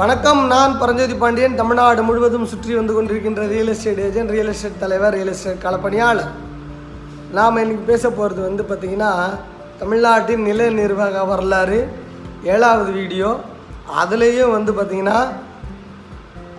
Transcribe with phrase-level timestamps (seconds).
[0.00, 1.56] வணக்கம் நான் பரஞ்சோதி பாண்டியன்.
[1.60, 6.28] தமிழ்நாடு முழுவதும் சுற்றி வந்து கொண்டிருக்கின்ற real estate agent real estate தலைவர் ரியல் எஸ்டேட் களப்பணியாளர்.
[7.36, 9.10] நாம் இன்றைக்கி பேச போகிறது வந்து பார்த்திங்கன்னா
[9.80, 11.80] தமிழ்நாட்டின் நில நிர்வாக வரலாறு
[12.54, 13.30] ஏழாவது வீடியோ.
[14.02, 15.18] அதுலேயும் வந்து பார்த்திங்கன்னா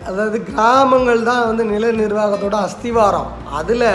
[0.09, 3.31] அதாவது கிராமங்கள் தான் வந்து நில நிர்வாகத்தோட அஸ்திவாரம்.
[3.59, 3.89] அதில்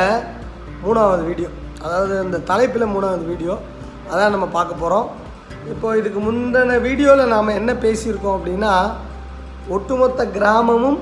[0.85, 1.51] மூணாவது வீடியோ.
[1.85, 3.57] அதாவது இந்த தலைப்பில் மூணாவது வீடியோ.
[4.13, 5.09] அதான் நம்ம பார்க்க போகிறோம்
[5.73, 8.75] இப்போ இதுக்கு முந்தின வீடியோவில் நாம் என்ன பேசியிருக்கோம் அப்படின்னா
[9.69, 10.99] ஒட்டுமொத்த கிராமமும்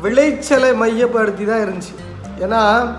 [0.00, 1.94] விளைச்சலை மையப்படுத்தி தான் இருந்துச்சு.
[2.40, 2.92] ஏன்னா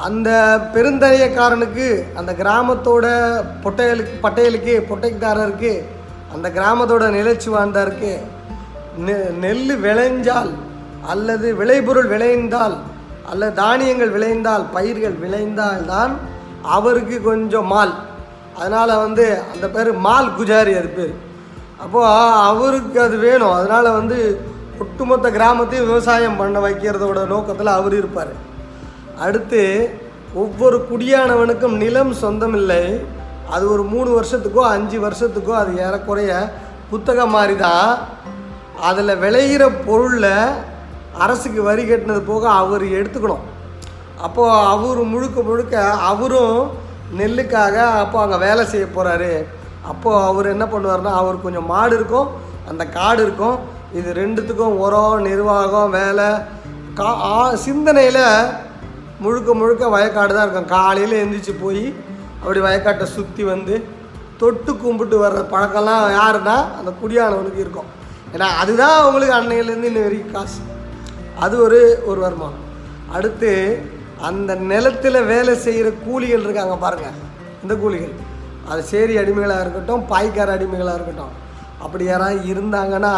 [0.00, 0.30] அந்த
[0.74, 3.06] பெருந்தரையக்காரனுக்கு அந்த கிராமத்தோட
[3.64, 5.82] பொட்டையலுக்கு பட்டையலுக்கு பொட்டைக்காரருக்கு
[6.32, 8.18] அந்த கிராமத்தோட நிலைச்சு வாழ்ந்தாருக்கு
[8.98, 10.50] நெ- நெல் விளைஞ்சால்
[11.06, 12.76] அல்லது விளைபொருள் விளைந்தால்
[13.30, 16.18] அல்லது தானியங்கள் விளைந்தால் பயிர்கள் விளைந்தால் தான்
[16.62, 17.94] அவருக்கு கொஞ்சம் மால்.
[18.56, 21.14] அதனால் வந்து அந்த பேர் மால் குஜாரி அது பேர்.
[21.82, 22.12] அப்போது
[22.50, 23.56] அவருக்கு அது வேணும்.
[23.58, 24.18] அதனால் வந்து
[24.82, 28.32] ஒட்டுமொத்த கிராமத்தையும் விவசாயம் பண்ண வைக்கிறதோட நோக்கத்தில் அவர் இருப்பார்.
[29.26, 29.62] அடுத்து
[30.42, 32.82] ஒவ்வொரு குடியானவனுக்கும் நிலம் சொந்தமில்லை.
[33.54, 36.32] அது ஒரு மூணு வருஷத்துக்கோ அஞ்சு வருஷத்துக்கோ அது ஏறக்குறைய
[36.90, 37.88] புத்தகம் மாதிரி தான்
[38.88, 40.34] அதில் விளையிற பொருளில்
[41.24, 43.46] அரசுக்கு வரி கட்டினது போக அவர் எடுத்துக்கணும்.
[44.26, 45.74] அப்போது அவர் முழுக்க முழுக்க
[46.10, 46.58] அவரும்
[47.18, 49.32] நெல்லுக்காக அப்போ அங்கே வேலை செய்ய போகிறாரு
[49.92, 52.28] அப்போது அவர் என்ன பண்ணுவார்னா அவர் கொஞ்சம் மாடு இருக்கும்
[52.70, 53.58] அந்த காடு இருக்கும்.
[53.98, 56.28] இது ரெண்டுத்துக்கும் உரம் நிர்வாகம் வேலை.
[56.98, 57.10] கா
[57.66, 58.24] சிந்தனையில்
[59.24, 60.72] முழுக்க முழுக்க வயக்காடு தான் இருக்கும்.
[60.76, 61.84] காலையில் எழுந்திரிச்சு போய்
[62.40, 63.74] அப்படி வயக்காட்டை சுற்றி வந்து
[64.40, 67.88] தொட்டு கும்பிட்டு வர்ற பழக்கம்லாம் யாருன்னா அந்த குடியானவனுக்கு இருக்கும்.
[68.34, 70.60] ஏன்னா அதுதான் அவங்களுக்கு அன்னையிலேருந்து இன்ன வரைக்கும் காசு.
[71.44, 71.80] அது ஒரு
[72.10, 72.64] ஒரு வருமானம்.
[73.16, 73.50] அடுத்து
[74.28, 77.18] அந்த நிலத்தில் வேலை செய்கிற கூலிகள் இருக்காங்க பாருங்கள்
[77.64, 78.14] இந்த கூலிகள்.
[78.70, 81.34] அது சேரி அடிமைகளாக இருக்கட்டும் பாய்க்கார அடிமைகளாக இருக்கட்டும்.
[81.84, 83.12] அப்படி யாராவது இருந்தாங்கன்னா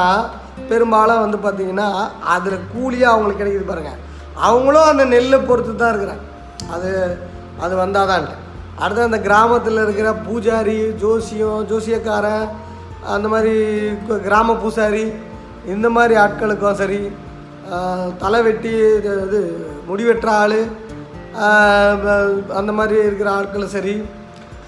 [0.71, 1.89] பெரும்பாலும் வந்து பார்த்திங்கன்னா
[2.35, 4.01] அதில் கூலியாக அவங்களுக்கு கிடைக்குது பாருங்கள்
[4.49, 6.25] அவங்களும் அந்த நெல்லை பொறுத்து தான் இருக்கிறாங்க.
[6.75, 6.91] அது
[7.65, 8.37] அது வந்தாதான்ட்டு
[8.83, 12.47] அடுத்து அந்த கிராமத்தில் இருக்கிற பூஜாரி ஜோசியம் ஜோசியக்காரன்
[13.15, 13.55] அந்த மாதிரி
[14.27, 15.05] கிராம பூசாரி
[15.75, 17.01] இந்த மாதிரி ஆட்களுக்கும் சரி
[18.23, 19.41] தலை வெட்டி இது இது
[19.89, 20.05] முடி
[20.37, 20.59] ஆள்
[22.61, 23.95] அந்த மாதிரி இருக்கிற ஆட்களும் சரி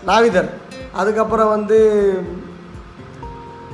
[0.09, 0.50] நாவிதர்.
[0.98, 1.78] அதுக்கப்புறம் வந்து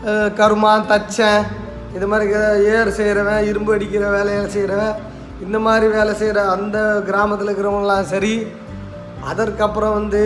[0.01, 1.47] கருமா கருமான் தச்சன்
[1.95, 2.27] இது மாதிரி
[2.73, 4.99] ஏர் செய்கிறவன் இரும்பு அடிக்கிற வேலையை செய்கிறவன்
[5.41, 8.35] இந்த மாதிரி வேலை செய்கிற அந்த கிராமத்தில் இருக்கிறவங்களாம் சரி
[9.23, 10.23] அதற்கப்புறம் வந்து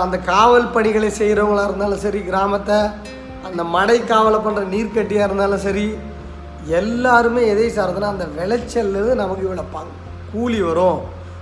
[0.00, 2.78] அந்த காவல் பணிகளை செய்கிறவங்களா இருந்தாலும் சரி கிராமத்தை
[3.44, 5.86] அந்த மடை காவலை பண்ணுற நீர்க்கட்டியாக இருந்தாலும் சரி
[6.78, 9.92] எல்லாருமே எதை சார்ந்தனா அந்த விளைச்சல்லேருந்து நமக்கு இவ்வளோ பங்
[10.32, 11.00] கூலி வரும்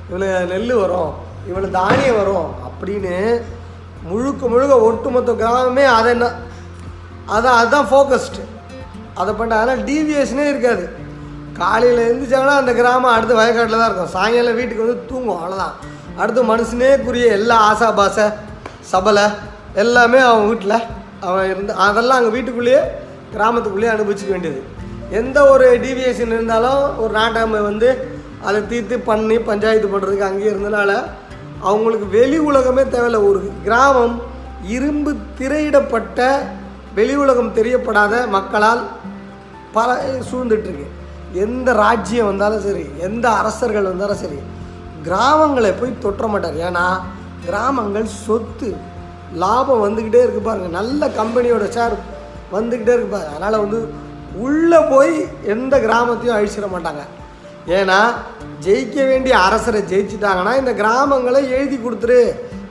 [0.09, 1.13] இவ்வளோ நெல் வரும்
[1.49, 3.17] இவ்வளோ தானியம் வரும் அப்படின்னு
[4.11, 6.27] முழுக்க முழுக்க ஒட்டுமொத்த கிராமமே அதை என்ன
[7.35, 8.43] அதான் அதுதான் ஃபோக்கஸ்டு
[9.21, 10.85] அதை பண்ண அதனால் டிவியேஷனே இருக்காது.
[11.61, 14.13] காலையில் எழுந்திரிச்சாங்கன்னா அந்த கிராமம் அடுத்து வயக்காட்டில் தான் இருக்கும்.
[14.17, 15.41] சாயங்காலம் வீட்டுக்கு வந்து தூங்கும்.
[15.41, 15.75] அவ்வளோதான்
[16.21, 18.27] அடுத்து மனுஷனேக்குரிய எல்லா ஆசா பாசை
[18.93, 19.27] சபலை
[19.83, 20.77] எல்லாமே அவன் வீட்டில்
[21.29, 22.83] அவன் இருந்து அதெல்லாம் அங்கே வீட்டுக்குள்ளேயே
[23.35, 24.61] கிராமத்துக்குள்ளேயே அனுபவிச்சுக்க வேண்டியது.
[25.21, 27.89] எந்த ஒரு டிவியேஷன் இருந்தாலும் ஒரு நாட்டாமை வந்து
[28.47, 30.93] அதை தீர்த்து பண்ணி பஞ்சாயத்து பண்ணுறதுக்கு அங்கேயே இருந்தனால
[31.63, 33.21] அவங்களுக்கு வெளி உலகமே தேவையில்ல.
[33.31, 34.17] ஒரு கிராமம்
[34.77, 36.29] இரும்பு திரையிடப்பட்ட
[36.95, 38.83] வெளி உலகம் தெரியப்படாத மக்களால்
[39.73, 39.97] பல
[40.31, 40.87] சூழ்ந்துட்டுருக்கு.
[41.33, 44.39] எந்த ராஜ்யம் வந்தாலும் சரி எந்த அரசர்கள் வந்தாலும் சரி
[45.07, 46.57] கிராமங்களை போய் தொற்ற மாட்டார்.
[46.69, 46.87] ஏன்னா
[47.45, 48.71] கிராமங்கள் சொத்து.
[49.43, 51.97] லாபம் வந்துக்கிட்டே இருக்கு பாருங்கள் நல்ல கம்பெனியோட ஷேர்
[52.53, 53.35] வந்துக்கிட்டே இருக்கு பாருங்க.
[53.37, 53.81] அதனால் வந்து
[54.47, 55.15] உள்ளே போய்
[55.45, 57.03] எந்த கிராமத்தையும் அழிச்சிட மாட்டாங்க.
[57.77, 57.99] ஏன்னா
[58.65, 62.21] ஜெயிக்க வேண்டிய அரசரை ஜெயிச்சிட்டாங்கன்னா இந்த கிராமங்களை எழுதி கொடுத்துரு.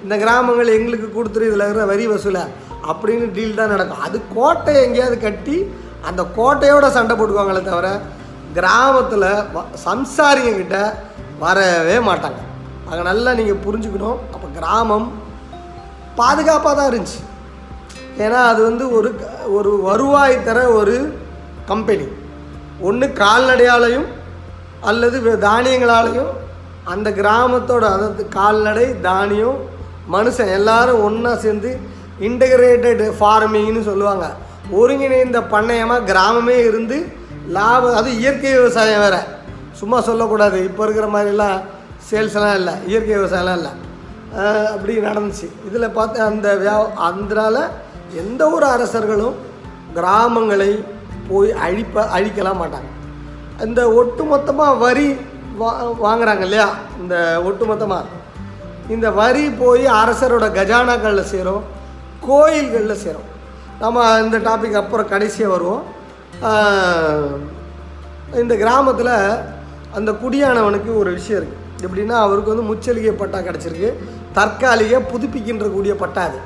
[0.03, 2.43] இந்த கிராமங்கள் எங்களுக்கு கொடுத்துரு இதில் இருக்கிற வரி வசூலை.
[2.89, 4.03] அப்படின்னு டீல் தான் நடக்கும்.
[4.07, 5.57] அது கோட்டை எங்கேயாவது கட்டி
[6.09, 7.87] அந்த கோட்டையோட சண்டை போட்டுக்குவாங்களே தவிர
[8.57, 10.77] கிராமத்தில் வ சம்சாரிங்கக்கிட்ட
[11.43, 12.41] வரவே மாட்டாங்க.
[12.89, 14.19] அங்கே நல்லா நீங்கள் புரிஞ்சுக்கணும்.
[14.33, 15.07] அப்போ கிராமம்
[16.19, 17.19] பாதுகாப்பாக தான் இருந்துச்சு.
[18.25, 19.09] ஏன்னா அது வந்து ஒரு
[19.57, 20.95] ஒரு வருவாய் தர ஒரு
[21.71, 22.07] கம்பெனி
[22.87, 24.07] ஒன்று கால்நடையாலையும்
[24.81, 26.33] அல்லது தானியங்களாலையும்
[26.93, 29.57] அந்த கிராமத்தோட அதாவது கால்நடை தானியம்
[30.15, 31.71] மனுஷன் எல்லாரும் ஒன்றா சேர்ந்து
[32.27, 34.27] இன்டகிரேட்டட் ஃபார்மிங்னு சொல்லுவாங்க.
[34.79, 36.97] ஒருங்கிணைந்த பண்ணையமாக கிராமமே இருந்து
[37.55, 39.21] லாபம் அது இயற்கை விவசாயம் வேறு.
[39.79, 40.57] சும்மா சொல்லக்கூடாது.
[40.69, 41.59] இப்போ இருக்கிற மாதிரிலாம்
[42.09, 42.73] சேல்ஸ்லாம் இல்லை.
[42.89, 43.73] இயற்கை விவசாயம்லாம் இல்லை.
[44.73, 45.47] அப்படி நடந்துச்சு.
[45.67, 46.75] இதில் பார்த்து அந்த வியா
[47.07, 47.61] அதனால்
[48.21, 49.35] எந்த ஒரு அரசர்களும்
[49.97, 50.71] கிராமங்களை
[51.29, 52.89] போய் அழிப்ப அழிக்கலாம் மாட்டாங்க.
[53.65, 55.07] இந்த ஒட்டுமொத்தமாக வரி
[55.59, 55.69] வா
[56.05, 56.67] வாங்குறாங்க இல்லையா
[57.01, 57.15] இந்த
[57.47, 58.15] ஒட்டுமொத்தமாக
[58.95, 61.63] இந்த வரி போய் அரசரோட கஜானாக்களில் சேரும்
[62.27, 63.27] கோயில்களில் சேரும்.
[63.79, 65.83] நம்ம இந்த டாபிக் அப்புறம் கடைசியாக வருவோம்.
[68.41, 69.15] இந்த கிராமத்தில்
[69.97, 73.89] அந்த குடியானவனுக்கு ஒரு விஷயம் இருக்குது எப்படின்னா அவருக்கு வந்து முச்சலிகை பட்டா கிடச்சிருக்கு.
[74.37, 76.39] தற்காலிக புதுப்பிக்கின்ற கூடிய பட்டா அது.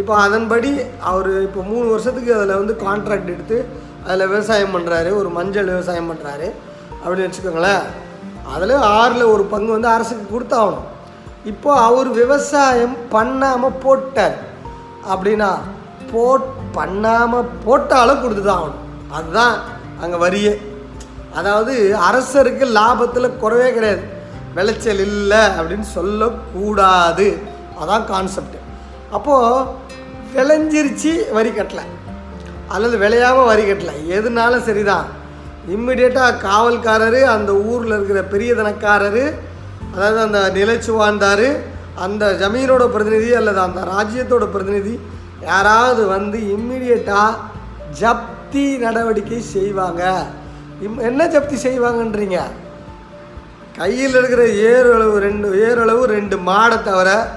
[0.00, 0.70] இப்போ அதன்படி
[1.10, 3.56] அவர் இப்போ மூணு வருஷத்துக்கு அதில் வந்து கான்ட்ராக்ட் எடுத்து
[4.06, 6.48] அதில் விவசாயம் பண்ணுறாரு ஒரு மஞ்சள் விவசாயம் பண்ணுறாரு
[7.00, 7.84] அப்படின்னு வச்சுக்கோங்களேன்.
[8.54, 10.86] அதில் ஆறில் ஒரு பங்கு வந்து அரசுக்கு கொடுத்தாகணும்.
[11.52, 14.36] இப்போ அவர் விவசாயம் பண்ணாமல் போட்டார்
[15.12, 15.50] அப்படின்னா
[16.12, 16.46] போட்
[16.78, 18.84] பண்ணாமல் போட்டாலும் கொடுத்து தான் ஆகணும்.
[19.16, 19.56] அதுதான்
[20.02, 20.54] அங்கே வரியே.
[21.38, 21.74] அதாவது
[22.08, 24.04] அரசருக்கு லாபத்தில் குறவே கிடையாது.
[24.56, 27.28] விளைச்சல் இல்லை அப்படின்னு சொல்லக்கூடாது.
[27.80, 28.56] அதான் கான்செப்ட்
[29.16, 29.86] அப்போது
[30.34, 31.84] விளைஞ்சிருச்சு வரி கட்டலை.
[32.68, 33.96] அல்லது விளையாமல் வரி கட்டலை.
[34.08, 35.06] எதுனாலும் சரிதான்.
[35.74, 39.34] இம்மிடியேட்டாக காவல்காரர் அந்த ஊரில் இருக்கிற பெரிய தனக்காரர்
[39.94, 45.00] அதாவது அந்த நிலைச்சு வாழ்ந்தார் அந்த ஜமீனோட பிரதிநிதி அல்லது அந்த ராஜ்யத்தோட பிரதிநிதி
[45.40, 47.34] யாராவது வந்து இம்மிடியேட்டாக
[48.00, 50.26] ஜப்தி நடவடிக்கை செய்வாங்க.
[50.80, 52.40] இம் என்ன ஜப்தி செய்வாங்கன்றீங்க?
[53.76, 57.28] கையில் இருக்கிற ஏறளவு ரெண்டு ஏறளவு ரெண்டு மாடை தவிர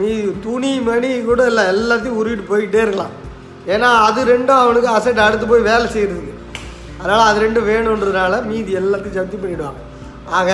[0.00, 0.10] நீ
[0.44, 3.14] துணி மணி கூட இல்லை எல்லாத்தையும் உருவிட்டு போய்கிட்டே இருக்கலாம்.
[3.72, 6.30] ஏன்னா அது ரெண்டும் அவனுக்கு அசட் அடுத்து போய் வேலை செய்கிறதுக்கு
[7.00, 9.80] அதனால் அது ரெண்டும் வேணுன்றதுனால மீதி எல்லாத்தையும் ஜப்தி பண்ணிவிடுவாங்க
[10.38, 10.50] ஆக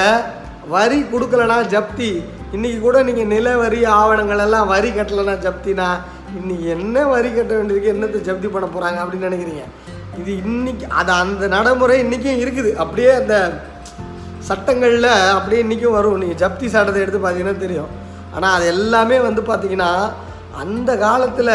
[0.74, 2.10] வரி கொடுக்கலனா ஜப்தி.
[2.56, 5.88] இன்றைக்கி கூட நீங்கள் நில வரி ஆவணங்கள் எல்லாம் வரி கட்டலைனா ஜப்தினா
[6.38, 9.64] இன்றைக்கி என்ன வரி கட்ட வேண்டியிருக்கு என்னத்தை ஜப்தி பண்ண போகிறாங்க அப்படின்னு நினைக்கிறீங்க?
[10.20, 12.70] இது இன்னைக்கு அது அந்த நடைமுறை இன்றைக்கும் இருக்குது.
[12.82, 13.36] அப்படியே அந்த
[14.48, 16.20] சட்டங்களில் அப்படியே இன்றைக்கும் வரும்.
[16.24, 17.90] நீங்கள் ஜப்தி சட்டத்தை எடுத்து பார்த்தீங்கன்னா தெரியும்.
[18.34, 19.90] ஆனால் அது எல்லாமே வந்து பார்த்திங்கன்னா
[20.62, 21.54] அந்த காலத்தில்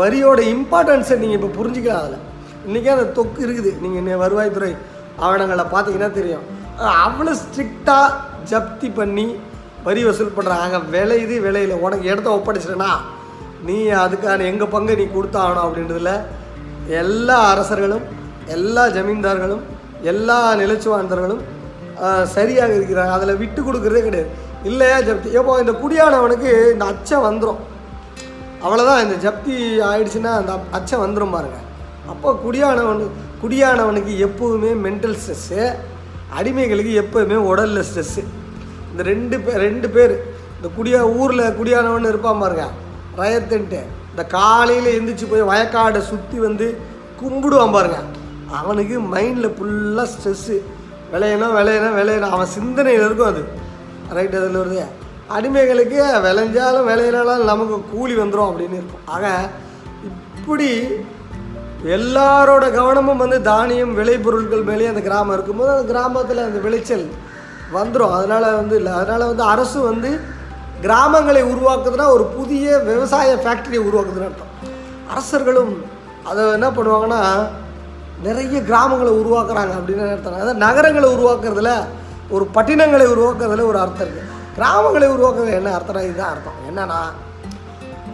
[0.00, 2.20] வரியோட இம்பார்ட்டன்ஸை நீங்கள் இப்போ புரிஞ்சுக்கலாம் அதில்.
[2.66, 3.70] இன்றைக்கே அந்த தொக்கு இருக்குது.
[3.84, 4.72] நீங்கள் வருவாய்த்துறை
[5.24, 6.44] ஆவணங்களை பார்த்தீங்கன்னா தெரியும்.
[7.06, 8.14] அவ்வளோ ஸ்ட்ரிக்டாக
[8.50, 9.26] ஜப்தி பண்ணி
[9.86, 12.92] வரி வசூல் பண்ணுறாங்க விலை இது விலையில் உனக்கு இடத்த ஒப்படைச்சிட்டேன்னா
[13.66, 16.12] நீ அதுக்கான எங்கள் பங்கை நீ கொடுத்தாகணும் அப்படின்றதுல
[17.02, 18.04] எல்லா அரசர்களும்
[18.56, 19.62] எல்லா ஜமீன்தார்களும்
[20.12, 21.42] எல்லா நிலச்சுவாந்தர்களும்
[22.36, 23.12] சரியாக இருக்கிறாங்க.
[23.18, 24.30] அதில் விட்டு கொடுக்குறதே கிடையாது.
[24.64, 25.28] இல்லையா ஜப்தி?
[25.40, 27.60] எப்போ இந்த குடியானவனுக்கு இந்த அச்சம் வந்துடும்
[28.64, 29.54] அவ்வளோதான் இந்த ஜப்தி
[29.90, 31.58] ஆயிடுச்சுன்னா அந்த அச்சம் வந்துடும் பாருங்க.
[32.12, 33.06] அப்போ குடியானவனு
[33.42, 35.62] குடியானவனுக்கு எப்போவுமே மென்டல் ஸ்ட்ரெஸ்ஸு
[36.38, 38.22] அடிமைகளுக்கு எப்போவுமே உடலில் ஸ்ட்ரெஸ்ஸு
[38.90, 40.14] இந்த ரெண்டு பேர் ரெண்டு பேர்
[40.56, 42.66] இந்த குடியா ஊரில் குடியானவன் இருப்பான் பாருங்க.
[43.16, 43.80] ரயத்துன்ட்டு
[44.10, 46.66] இந்த காலையில் எந்திரிச்சு போய் வயக்காடை சுற்றி வந்து
[47.22, 47.98] கும்பிடுவான் பாருங்க.
[48.60, 50.56] அவனுக்கு மைண்டில் ஃபுல்லாக ஸ்ட்ரெஸ்ஸு
[51.12, 52.34] விளையணும் விளையணும் விளையணும்.
[52.36, 53.42] அவன் சிந்தனையில் இருக்கும் அது.
[54.18, 54.84] ரைட் அதில் வருது
[55.36, 59.06] அடிமைகளுக்கு விளைஞ்சாலும் விளையினாலும் நமக்கு கூலி வந்துடும் அப்படின்னு இருக்கும்.
[59.14, 59.26] ஆக
[60.40, 60.70] இப்படி
[61.96, 67.06] எல்லாரோட கவனமும் வந்து தானியம் விளைபொருட்கள் மேலேயே அந்த கிராமம் இருக்கும்போது அந்த கிராமத்தில் அந்த விளைச்சல்
[67.76, 70.10] வந்துடும் அதனால் வந்து இல்லை அதனால் வந்து அரசு வந்து
[70.86, 74.52] கிராமங்களை உருவாக்குதுன்னா ஒரு புதிய விவசாய ஃபேக்டரியை உருவாக்குதுன்னு அர்த்தம்.
[75.12, 75.72] அரசர்களும்
[76.30, 77.20] அதை என்ன பண்ணுவாங்கன்னா
[78.26, 80.38] நிறைய கிராமங்களை உருவாக்குறாங்க அப்படின்னு அர்த்தம்.
[80.38, 81.72] அதாவது நகரங்களை உருவாக்குறதுல
[82.32, 86.52] ஒரு பட்டினங்களை உருவாக்குறதுல ஒரு அர்த்தம் இருக்குது கிராமங்களை உருவாக்குறது என்ன அர்த்தம் இதுதான் அர்த்தம்.
[86.70, 86.98] என்னென்னா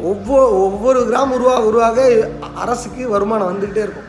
[0.03, 4.05] ஒவ்வொரு ஒவ்வொரு கிராமம் உருவாக உருவாக அரசுக்கு வருமானம் வந்துக்கிட்டே இருக்கும்.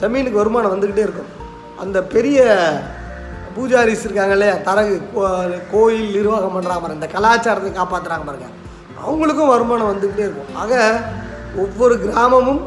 [0.00, 1.38] ஜமீனுக்கு வருமானம் வந்துக்கிட்டே இருக்கும்.
[1.78, 2.68] அந்த பெரிய
[3.56, 8.46] பூஜாரிஸ் இருக்காங்க இல்லையா தரகு கோ- கோயில் நிர்வாகம் பண்ணுறாங்க பாருங்க இந்த கலாச்சாரத்தை காப்பாற்றுறாங்க பாருங்க.
[9.08, 10.54] அவங்களுக்கும் வருமானம் வந்துக்கிட்டே இருக்கும்.
[10.54, 11.00] ஆக
[11.56, 12.60] ஒவ்வொரு கிராமமும்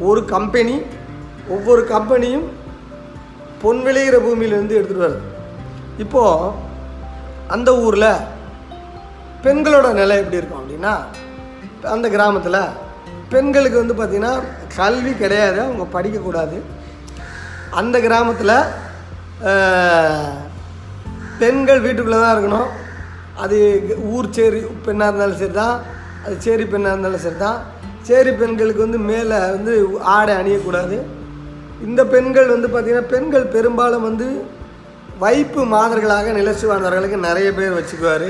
[0.00, 0.82] ஒரு கம்பெனி
[1.48, 2.42] ஒவ்வொரு கம்பெனியும்
[3.62, 5.35] பொன் விளையிற பூமியிலேருந்து எடுத்துகிட்டு வருது.
[6.04, 6.54] இப்போது
[7.54, 8.10] அந்த ஊரில்
[9.44, 10.94] பெண்களோட நிலை எப்படி இருக்கும் அப்படின்னா
[11.94, 12.62] அந்த கிராமத்தில்
[13.32, 14.34] பெண்களுக்கு வந்து பார்த்திங்கன்னா
[14.78, 16.56] கல்வி கிடையாது அவங்க படிக்கக்கூடாது
[17.80, 18.56] அந்த கிராமத்தில்
[21.42, 22.68] பெண்கள் வீட்டுக்குள்ளே தான் இருக்கணும்.
[23.44, 23.56] அது
[24.14, 25.74] ஊர் சேரி பெண்ணாக இருந்தாலும் சரி தான்
[26.24, 27.58] அது சேரி பெண்ணாக இருந்தாலும் சரி தான்
[28.08, 29.72] சேரி பெண்களுக்கு வந்து மேலே வந்து
[30.14, 30.96] ஆடை அணியக்கூடாது.
[31.86, 34.28] இந்த பெண்கள் வந்து பார்த்திங்கன்னா பெண்கள் பெரும்பாலும் வந்து
[35.22, 38.28] வைப்பு மாதர்களாக நிலச்சி வாழ்ந்தவர்களுக்கு நிறைய பேர் வச்சுக்குவார்.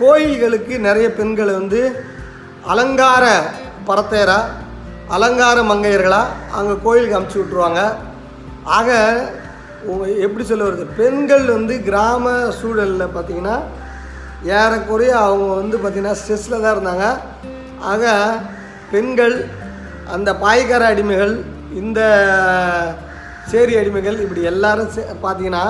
[0.00, 1.80] கோயில்களுக்கு நிறைய பெண்களை வந்து
[2.72, 3.24] அலங்கார
[3.88, 4.38] பரத்தேரா
[5.16, 7.80] அலங்கார மங்கையர்களாக அங்கே கோயிலுக்கு அமுச்சு விட்ருவாங்க
[8.78, 8.88] ஆக
[10.26, 13.56] எப்படி சொல்ல வருது பெண்கள் வந்து கிராம சூழலில் பார்த்திங்கன்னா
[14.58, 17.06] ஏறக்குறைய அவங்க வந்து பார்த்திங்கன்னா ஸ்ட்ரெஸ்ஸில் தான் இருந்தாங்க.
[17.92, 18.04] ஆக
[18.92, 19.36] பெண்கள்
[20.14, 21.34] அந்த பாய்கார அடிமைகள்
[21.80, 22.00] இந்த
[23.52, 24.90] சேரி அடிமைகள் இப்படி எல்லாரும்
[25.24, 25.64] பார்த்தீங்கன்னா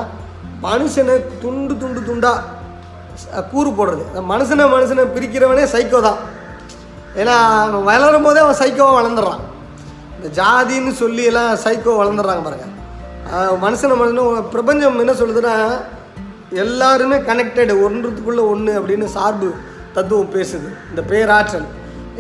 [0.67, 4.03] மனுஷனை துண்டு துண்டு துண்டாக கூறு போடுறது.
[4.33, 6.19] மனுஷனை மனுஷனை பிரிக்கிறவனே சைக்கோ தான்.
[7.21, 9.41] ஏன்னா அவன் வளரும் போதே அவன் சைக்கோவாக வளர்ந்துடுறான்.
[10.17, 12.69] இந்த ஜாதின்னு சொல்லி எல்லாம் சைக்கோ வளர்ந்துடுறாங்க பாருங்க.
[13.65, 15.55] மனுஷனை மனுஷனும் பிரபஞ்சம் என்ன சொல்லுதுன்னா
[16.63, 19.49] எல்லாருமே கனெக்டடு ஒன்றுத்துக்குள்ளே ஒன்று அப்படின்னு சார்பு
[19.97, 20.69] தத்துவம் பேசுது.
[20.91, 21.67] இந்த பேராற்றல்.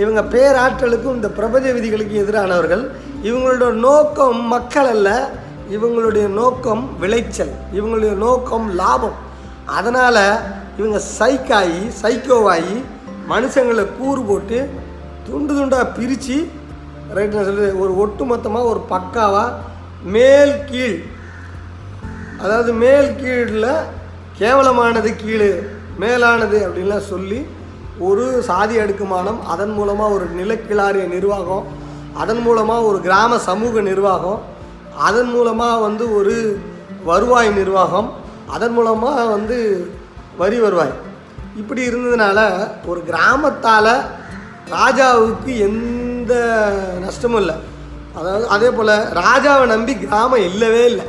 [0.03, 2.85] இவங்க பேராற்றலுக்கும் இந்த பிரபஞ்ச விதிகளுக்கும் எதிரானவர்கள்.
[3.29, 5.09] இவங்களோட நோக்கம் மக்கள் அல்ல
[5.77, 9.19] இவங்களுடைய நோக்கம் விளைச்சல் இவங்களுடைய நோக்கம் லாபம்.
[9.79, 10.23] அதனால்
[10.79, 12.77] இவங்க சைக்காகி சைக்கோவாகி
[13.33, 14.59] மனுஷங்களை கூறு போட்டு
[15.27, 16.39] துண்டு துண்டாக பிரித்து
[17.17, 19.57] ரைட் நான் சொல்கிறது ஒரு ஒட்டுமொத்தமாக ஒரு பக்காவாக
[20.17, 20.99] மேல் கீழ்.
[22.43, 23.73] அதாவது மேல் கீழில்
[24.41, 25.51] கேவலமானது கீழே
[26.03, 27.41] மேலானது அப்படின்லாம் சொல்லி
[28.09, 31.67] ஒரு சாதி அடுக்குமானம் அதன் மூலமாக ஒரு நிலக்கிழாரிய நிர்வாகம்
[32.23, 34.41] அதன் மூலமாக ஒரு கிராம சமூக நிர்வாகம்
[35.07, 36.35] அதன் மூலமாக வந்து ஒரு
[37.05, 38.11] வருவாய் நிர்வாகம்
[38.47, 39.59] அதன் மூலமாக வந்து
[40.37, 40.95] வரி வருவாய்.
[41.57, 42.39] இப்படி இருந்ததுனால
[42.87, 43.93] ஒரு கிராமத்தால்
[44.77, 46.35] ராஜாவுக்கு எந்த
[47.05, 47.57] நஷ்டமும் இல்லை.
[48.19, 51.07] அதாவது அதே போல் ராஜாவை நம்பி கிராமம் இல்லவே இல்லை.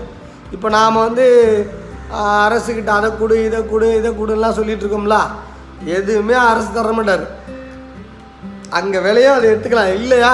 [0.52, 1.26] இப்போ நாம் வந்து
[2.46, 5.20] அரசுக்கிட்ட அதை கொடு இதை கொடு இதை கொடுலாம் சொல்லிட்டு இருக்கோம்ல.
[5.86, 7.26] எதுவுமே அரசு தர மாட்டார்.
[8.70, 9.94] அங்கே விலையோ அதை எடுத்துக்கலாம்.
[9.94, 10.34] இல்லையா?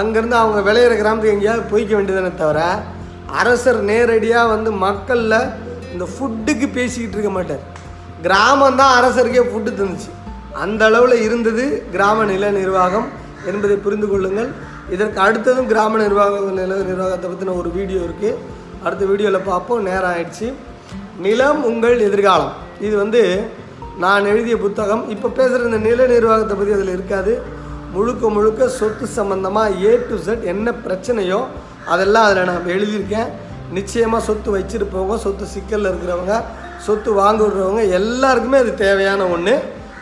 [0.00, 2.60] அங்கேருந்து அவங்க விளையிற கிராமத்துக்கு எங்கேயாவது போய்க்க வேண்டியதானே தவிர
[3.40, 5.38] அரசர் நேரடியாக வந்து மக்களில்
[5.92, 7.62] இந்த ஃபுட்டுக்கு பேசிக்கிட்டு இருக்க மாட்டார்.
[8.26, 10.10] கிராமம் தான் அரசருக்கே ஃபுட்டு தந்துச்சு.
[10.64, 13.08] அந்த அளவில் இருந்தது கிராம நில நிர்வாகம்
[13.50, 14.50] என்பதை புரிந்து கொள்ளுங்கள்.
[14.94, 18.38] இதற்கு அடுத்ததும் கிராம நிர்வாக நில நிர்வாகத்தை பற்றின ஒரு வீடியோ இருக்குது
[18.86, 19.82] அடுத்த வீடியோவில் பார்ப்போம்.
[19.88, 20.48] நேரம் ஆயிடுச்சு.
[21.26, 22.54] நிலம் உங்கள் எதிர்காலம்.
[22.86, 23.22] இது வந்து
[24.04, 25.02] நான் எழுதிய புத்தகம்.
[25.14, 27.32] இப்போ பேசுகிற இந்த நில நிர்வாகத்தை பற்றி அதில் இருக்காது.
[27.94, 31.40] முழுக்க முழுக்க சொத்து சம்மந்தமாக ஏ டு செட் என்ன பிரச்சனையோ
[31.92, 33.30] அதெல்லாம் அதில் நான் எழுதியிருக்கேன்.
[33.78, 36.34] நிச்சயமாக சொத்து வச்சுருப்பவங்க சொத்து சிக்கலில் இருக்கிறவங்க
[36.86, 39.54] சொத்து வாங்க விடுறவங்க எல்லாருக்குமே அது தேவையான ஒன்று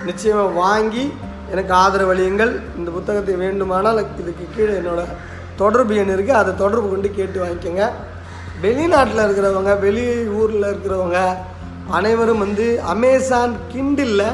[0.08, 1.04] நிச்சயமாக வாங்கி
[1.52, 5.14] எனக்கு ஆதரவழியுங்கள் இந்த புத்தகத்தை வேண்டுமானால் இதுக்கு கீழே என்னோடய
[5.62, 7.86] தொடர்பு எண் இருக்குது அதை தொடர்பு கொண்டு கேட்டு வாங்கிக்கோங்க.
[8.64, 10.04] வெளிநாட்டில் இருக்கிறவங்க வெளி
[10.40, 11.18] ஊரில் இருக்கிறவங்க
[11.98, 14.26] அனைவரும் வந்து அமேசான் கிண்டிலில்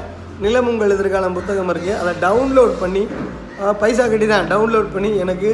[0.45, 3.03] நிலமுங்கள் எதிர்காலம் புத்தகம் இருக்குது அதை டவுன்லோட் பண்ணி
[3.81, 5.51] பைசா கட்டி தான் டவுன்லோட் பண்ணி எனக்கு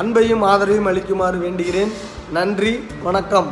[0.00, 1.92] அன்பையும் ஆதரவையும் அளிக்குமாறு வேண்டுகிறேன்.
[2.32, 2.72] நன்றி
[3.02, 3.48] வணக்கம்.